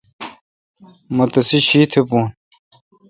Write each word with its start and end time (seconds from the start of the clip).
مہ 1.15 1.25
تیسے 1.31 1.57
شیتھ 1.67 1.95
بھون۔ 2.07 2.25